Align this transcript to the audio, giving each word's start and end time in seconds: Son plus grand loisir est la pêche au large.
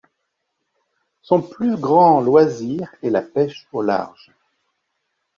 Son 1.21 1.43
plus 1.43 1.77
grand 1.77 2.21
loisir 2.21 2.89
est 3.03 3.11
la 3.11 3.21
pêche 3.21 3.67
au 3.71 3.83
large. 3.83 4.31